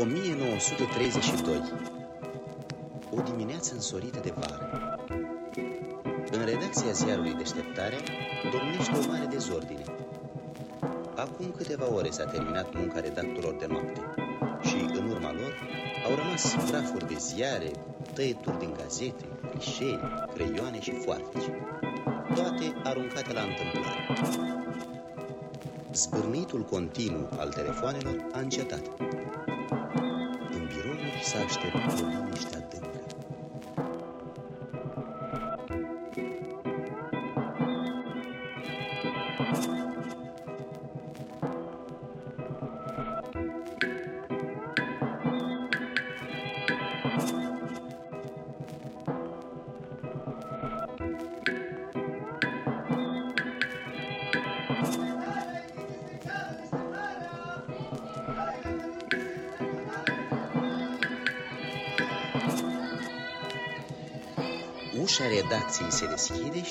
[0.00, 1.62] 1932
[3.10, 4.96] O dimineață însorită de vară.
[6.30, 7.98] În redacția ziarului Deșteptarea
[8.52, 9.84] domnește o mare dezordine.
[11.16, 14.00] Acum câteva ore s-a terminat munca redactorilor de noapte
[14.68, 15.52] Și în urma lor
[16.08, 17.70] au rămas prafuri de ziare,
[18.14, 19.98] tăieturi din gazete, clișee,
[20.34, 21.50] creioane și foarfeci
[22.34, 24.06] Toate aruncate la întâmplare.
[25.92, 28.82] Zbârnitul continuu al telefoanelor a încetat
[31.30, 32.89] s-a așteptat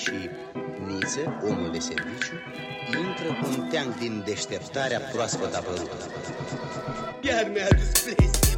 [0.00, 0.30] și
[0.86, 2.34] Niță, omul de serviciu,
[2.98, 5.96] intră cu un teanc din deșteptarea proaspăt apărută.
[7.20, 8.49] Iar mi-a adus plesne,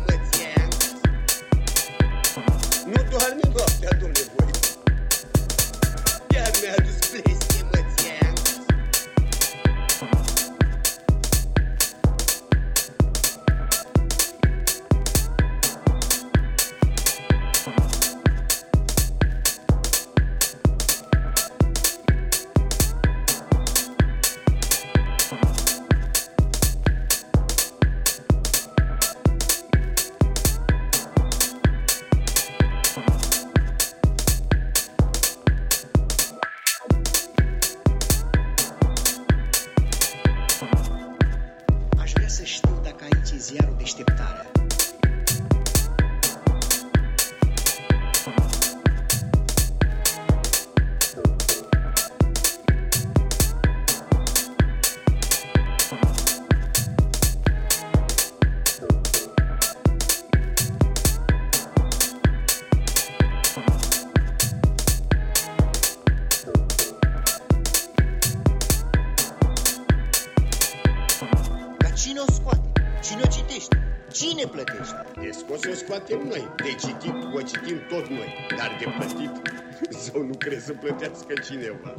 [75.63, 76.49] să o scoatem noi.
[76.57, 79.31] De citit o citim tot noi, dar de plătit
[80.03, 81.91] zău nu crezi să plătească cineva.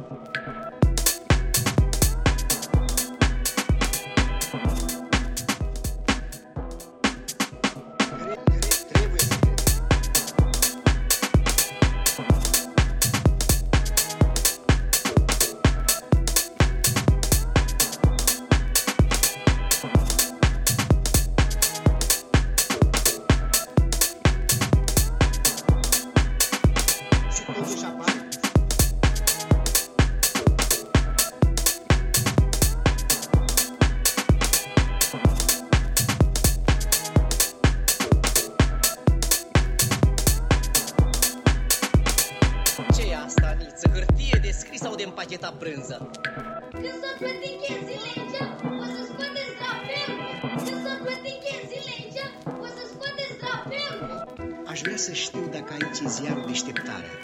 [43.24, 46.10] la staniță, hârtie de scris sau de împachetat brânză.
[46.70, 48.52] Când s-o plăti chenzile în geam,
[48.82, 50.20] o să scoateți drapelul.
[50.64, 52.32] Când s-o plăti chenzile în geam,
[52.64, 54.10] o să scoateți drapelul.
[54.72, 57.14] Aș vrea să știu dacă aici e ziarul deșteptarea.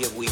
[0.00, 0.29] Give we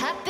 [0.00, 0.29] happy.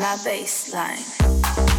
[0.00, 1.69] my bassline.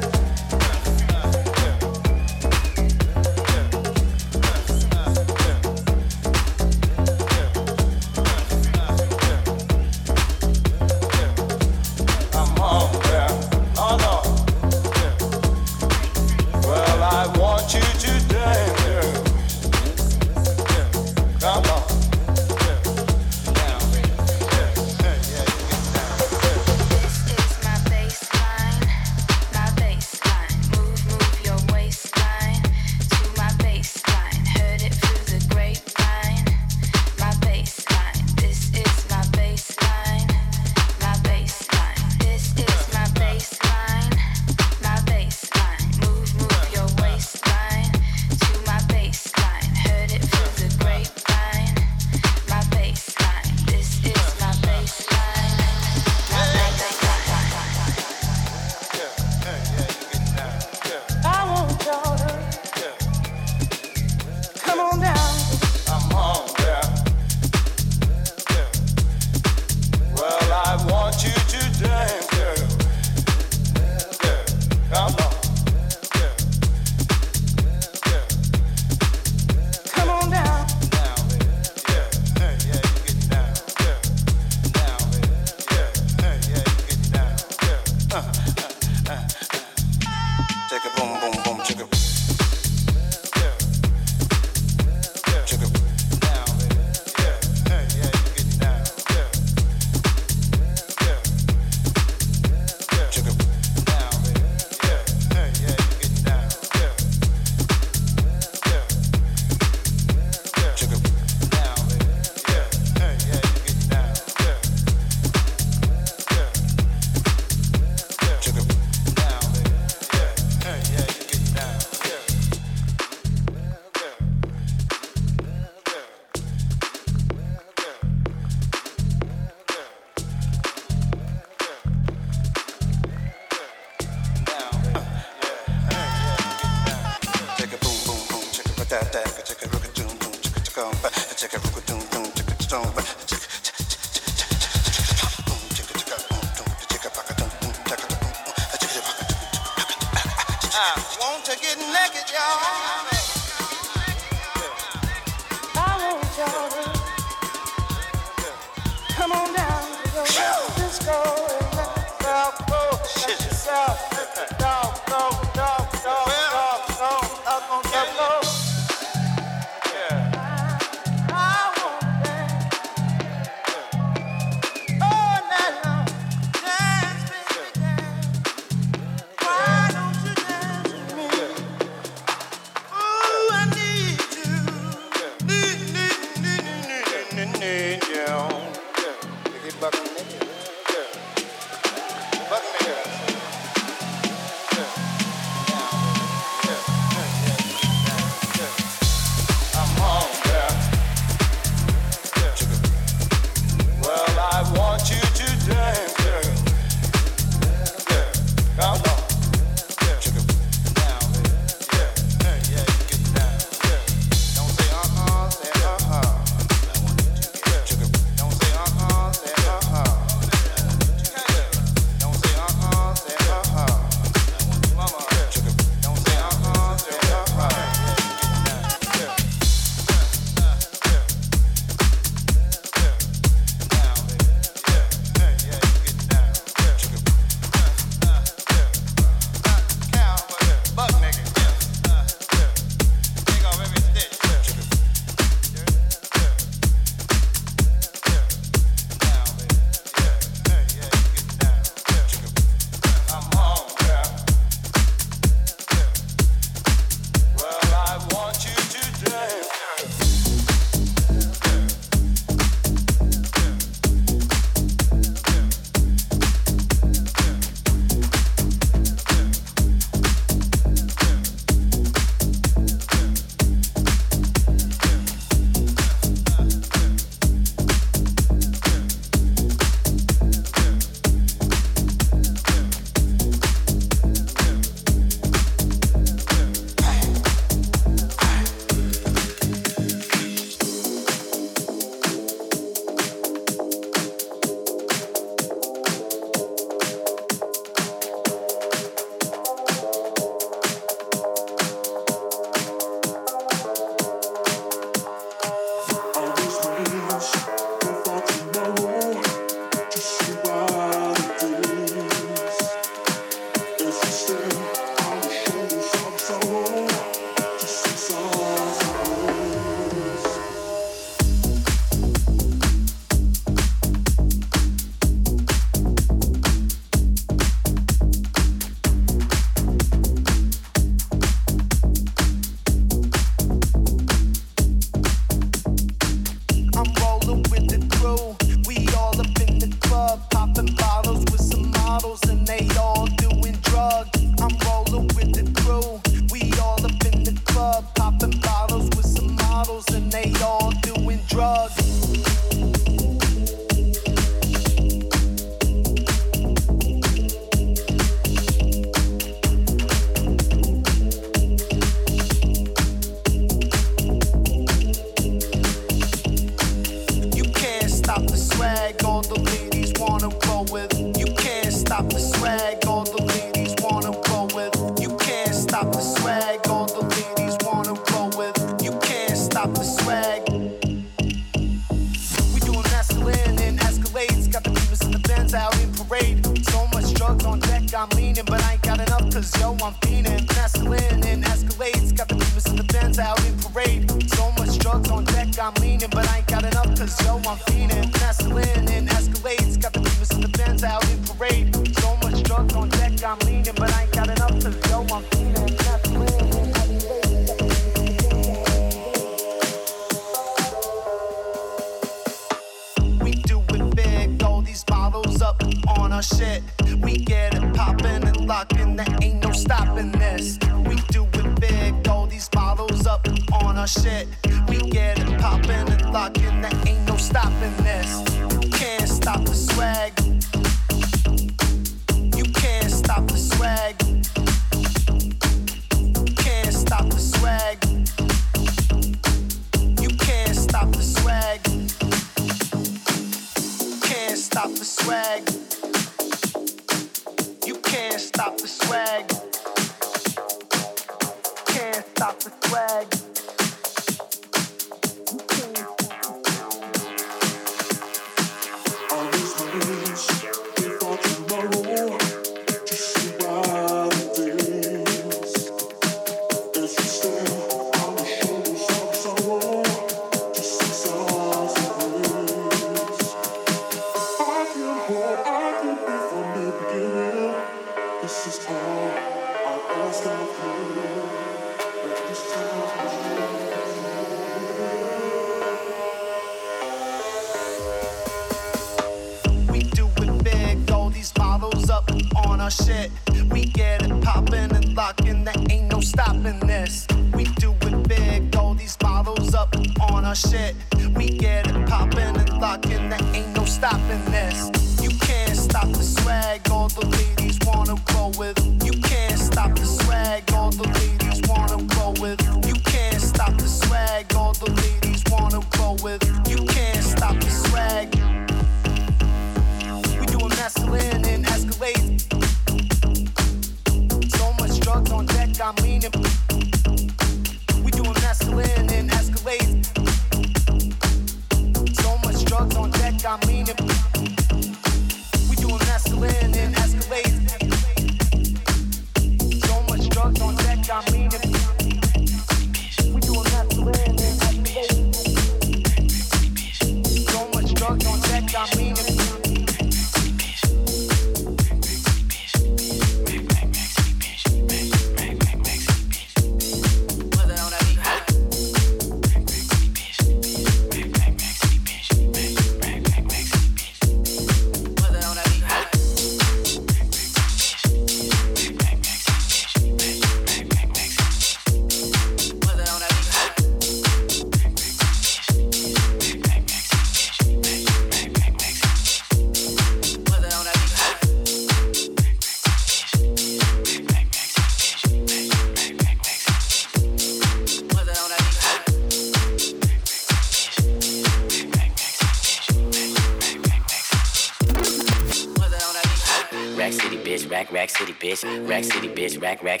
[598.52, 598.88] bitch.
[598.88, 599.60] Rack City bitch.
[599.60, 600.00] Rack, rack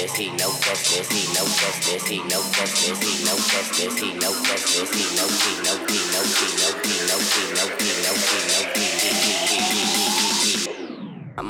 [0.00, 4.32] justice, he no justice, he no justice, he no justice, he no justice, he no
[4.32, 8.14] justice, he no he no he no he no he no he no he no
[8.14, 8.79] he no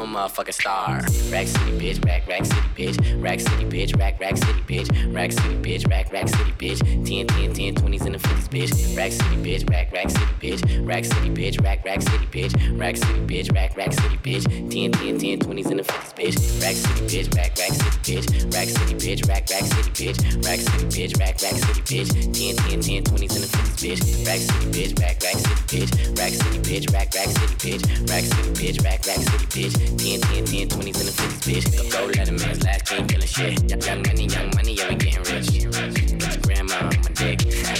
[0.00, 1.02] I'm a motherfucking star.
[1.30, 2.02] Rack City, bitch.
[2.06, 3.22] Rack, rack city, bitch.
[3.22, 3.98] Rack City, bitch.
[3.98, 5.14] Rack, rack city, bitch.
[5.14, 5.90] Rack City, bitch.
[5.90, 6.80] Rack, rack city, bitch.
[7.06, 8.96] 10, 10, 10, 20s and the 50s, bitch.
[8.96, 9.70] Rack City, bitch.
[9.70, 10.88] Rack, rack city, bitch.
[10.88, 11.62] Rack City, bitch.
[11.62, 12.80] Rack, rack city, bitch.
[12.80, 13.54] Rack City, bitch.
[13.54, 14.44] Rack, rack city, bitch.
[14.70, 16.62] 10, 10, 10, 20s and the 50s, bitch.
[16.62, 17.36] Rack City, bitch.
[17.36, 18.54] Rack, rack city, bitch.
[18.54, 19.28] Rack City, bitch.
[19.28, 20.46] Rack, rack city, bitch.
[20.46, 21.20] Rack City, bitch.
[21.20, 22.08] Rack, rack city, bitch.
[22.32, 24.26] 10, 10, 10, 20s and the 50s, bitch.
[24.26, 24.98] Rack City, bitch.
[24.98, 26.18] Rack, rack city, bitch.
[26.18, 26.88] Rack City, bitch.
[26.88, 28.08] Rack, rack city, bitch.
[28.08, 28.84] Rack City, bitch.
[28.84, 29.89] Rack, rack city, bitch.
[29.98, 31.90] 10, 10, 10, 20s and the 50s, bitch.
[31.90, 33.84] Go, go, let a man's last king killing shit.
[33.86, 36.42] Young money, young money, yeah, we getting rich.
[36.42, 37.79] Grandma on my dick.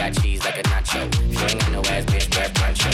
[0.00, 1.06] Got cheese like a nacho.
[1.30, 2.88] If you ain't got no ass, bitch, wear poncho.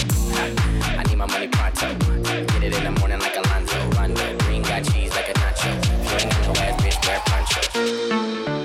[0.98, 1.94] I need my money pronto.
[2.24, 3.90] Get it in the morning like Alonzo.
[3.90, 4.36] Rondo.
[4.38, 5.70] Green got cheese like a nacho.
[5.78, 8.55] If you ain't got no ass, bitch, wear poncho.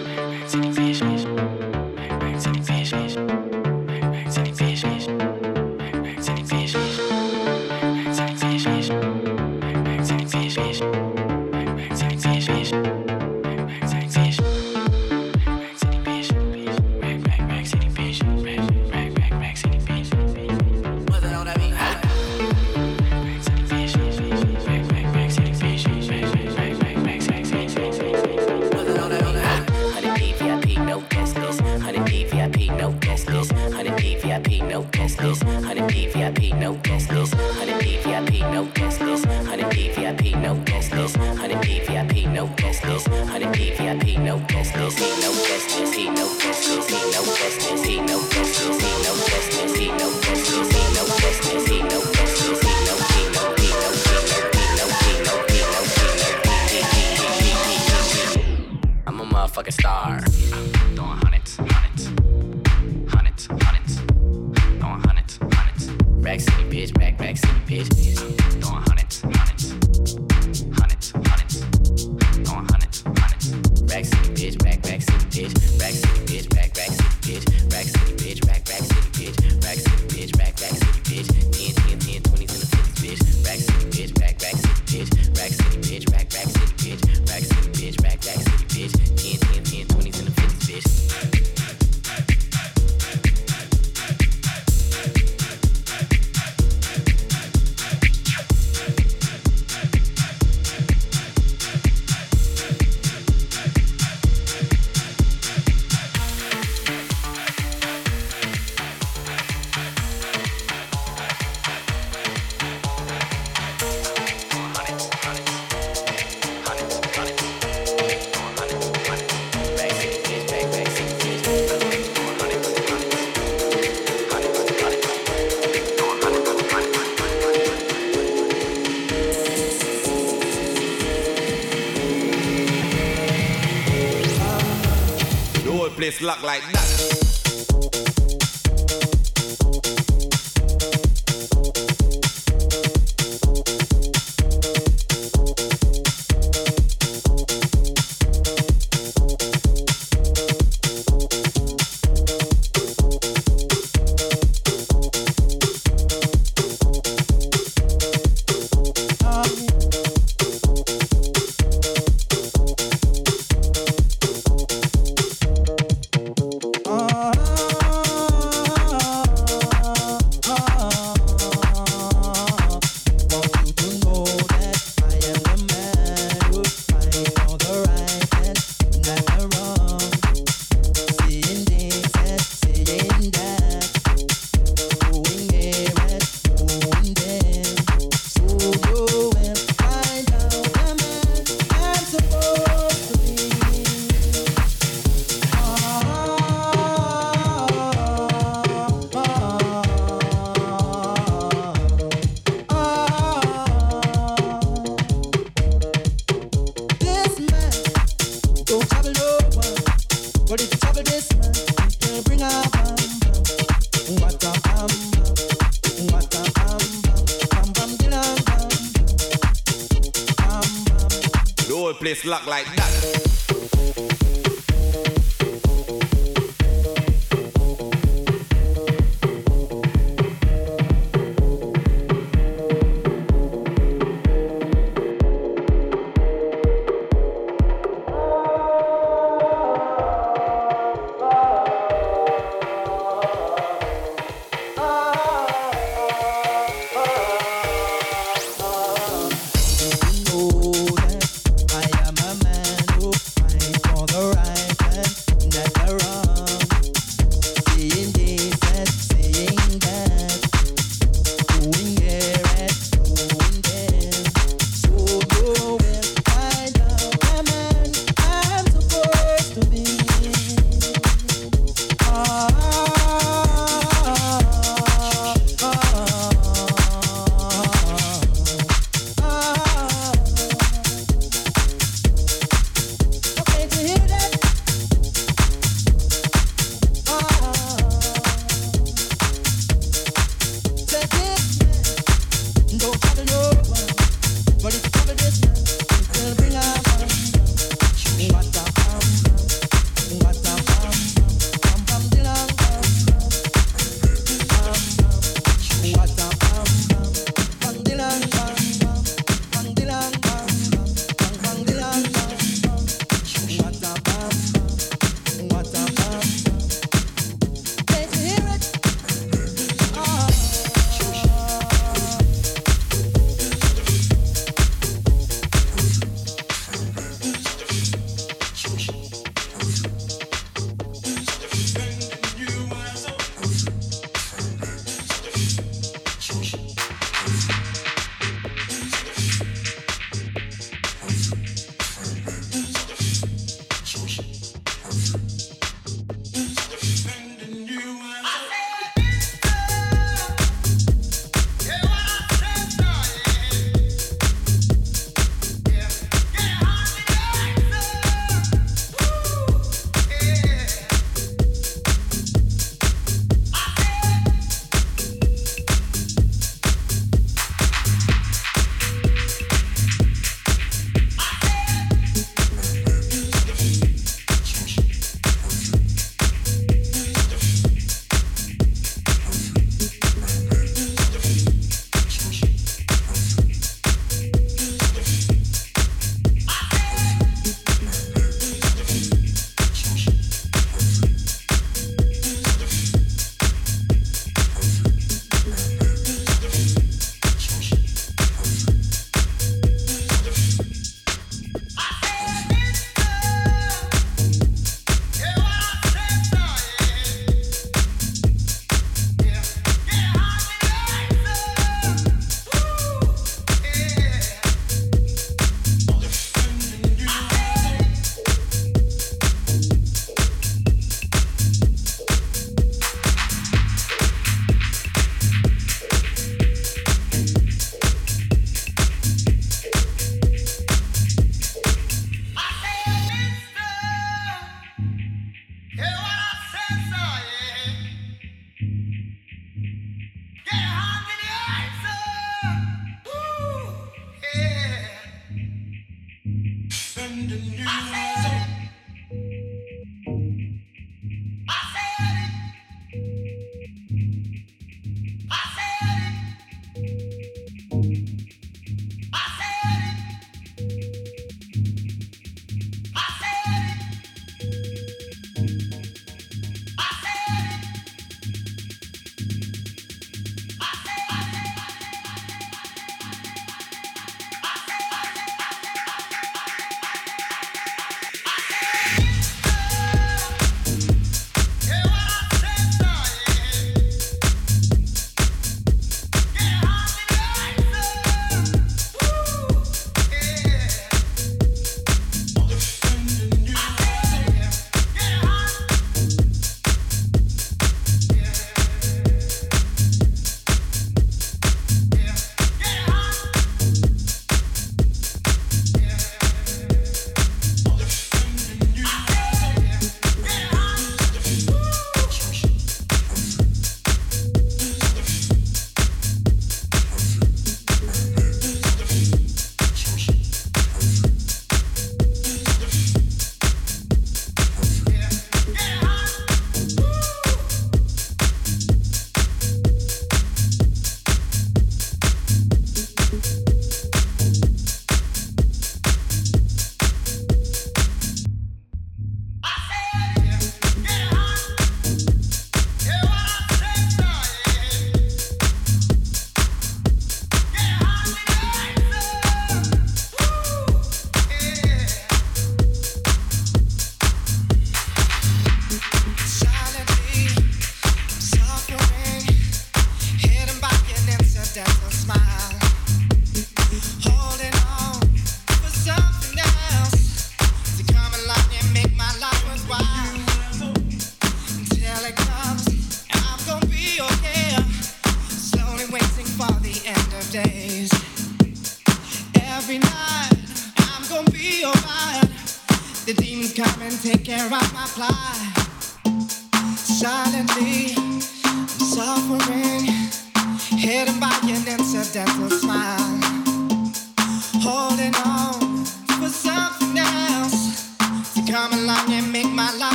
[136.21, 136.80] look like.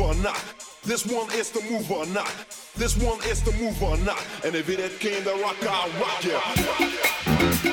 [0.00, 0.42] or not.
[0.82, 2.32] This one is the move or not.
[2.76, 4.24] This one is the move or not.
[4.44, 6.40] And if it came the rock, I'll rock ya.
[6.80, 7.65] Yeah.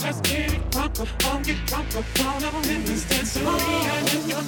[0.00, 3.50] Let's get it proper, on get proper, down on in this dance with me.
[3.84, 4.40] And then you're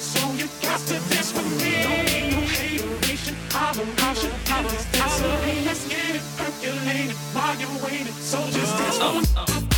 [0.00, 1.82] so you got to dance with me.
[1.84, 2.08] Don't
[5.22, 5.62] no me.
[5.64, 9.20] Let's get it percolated while you're waiting, so just dance Oh.
[9.20, 9.73] me.